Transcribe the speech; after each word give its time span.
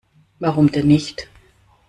Warum 0.39 0.71
denn 0.71 0.87
nicht? 0.87 1.27